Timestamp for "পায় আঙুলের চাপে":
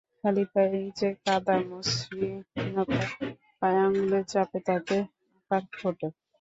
3.59-4.59